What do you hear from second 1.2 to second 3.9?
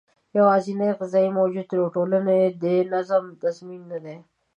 موجودیت د ټولنې د نظم تضمین